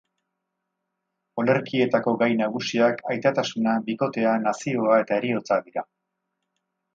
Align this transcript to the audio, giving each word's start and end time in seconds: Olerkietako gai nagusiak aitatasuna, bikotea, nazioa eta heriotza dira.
Olerkietako 1.43 2.13
gai 2.21 2.29
nagusiak 2.39 3.03
aitatasuna, 3.11 3.75
bikotea, 3.91 4.33
nazioa 4.47 4.97
eta 5.05 5.21
heriotza 5.21 5.61
dira. 5.69 5.85